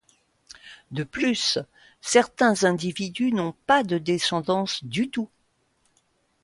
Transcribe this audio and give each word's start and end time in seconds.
De 0.89 1.03
plus, 1.03 1.59
certains 2.01 2.63
individus 2.63 3.31
n'ont 3.33 3.53
pas 3.67 3.83
de 3.83 3.99
descendance 3.99 4.83
du 4.83 5.11
tout. 5.11 5.29